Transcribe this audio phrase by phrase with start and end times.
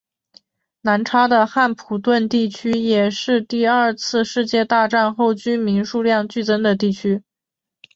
[0.81, 7.21] 南叉的汉普顿地区也是第二次世界大战后居民数量剧增的地区。